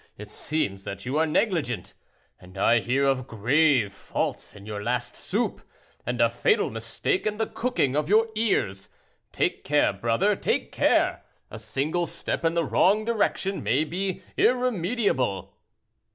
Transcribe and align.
It 0.17 0.31
seems 0.31 0.83
that 0.83 1.05
you 1.05 1.19
are 1.19 1.27
negligent, 1.27 1.93
and 2.39 2.57
I 2.57 2.79
hear 2.79 3.05
of 3.05 3.27
grave 3.27 3.93
faults 3.93 4.55
in 4.55 4.65
your 4.65 4.81
last 4.81 5.15
soup, 5.15 5.61
and 6.07 6.19
a 6.19 6.27
fatal 6.27 6.71
mistake 6.71 7.27
in 7.27 7.37
the 7.37 7.45
cooking 7.45 7.95
of 7.95 8.09
your 8.09 8.29
ears. 8.33 8.89
Take 9.31 9.63
care, 9.63 9.93
brother, 9.93 10.35
take 10.35 10.71
care; 10.71 11.23
a 11.51 11.59
single 11.59 12.07
step 12.07 12.43
in 12.43 12.57
a 12.57 12.63
wrong 12.63 13.05
direction 13.05 13.61
may 13.61 13.83
be 13.83 14.23
irremediable." 14.37 15.53